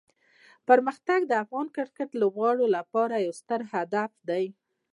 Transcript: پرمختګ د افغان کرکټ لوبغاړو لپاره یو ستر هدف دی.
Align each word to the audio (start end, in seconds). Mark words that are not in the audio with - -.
پرمختګ 0.67 1.19
د 1.27 1.31
افغان 1.43 1.67
کرکټ 1.75 2.09
لوبغاړو 2.21 2.65
لپاره 2.77 3.15
یو 3.25 3.33
ستر 3.39 3.61
هدف 3.73 4.11
دی. 4.29 4.45